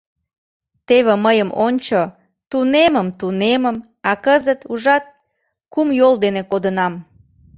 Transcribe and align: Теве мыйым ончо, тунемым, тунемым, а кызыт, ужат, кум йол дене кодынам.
Теве 0.87 1.13
мыйым 1.25 1.49
ончо, 1.65 1.99
тунемым, 2.49 3.07
тунемым, 3.19 3.77
а 4.09 4.11
кызыт, 4.25 4.59
ужат, 4.71 5.03
кум 5.73 5.87
йол 5.99 6.13
дене 6.23 6.41
кодынам. 6.51 6.93